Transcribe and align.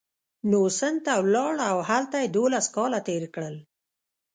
نو 0.49 0.59
سند 0.79 0.97
ته 1.05 1.13
ولاړ 1.25 1.53
او 1.69 1.77
هلته 1.89 2.15
یې 2.21 2.27
دوولس 2.35 2.65
کاله 2.75 2.99
تېر 3.07 3.23
کړل. 3.33 3.55